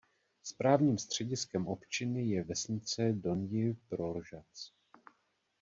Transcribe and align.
Správním 0.43 0.97
střediskem 0.97 1.67
opčiny 1.67 2.25
je 2.25 2.43
vesnice 2.43 3.13
Donji 3.13 3.73
Proložac. 3.89 4.71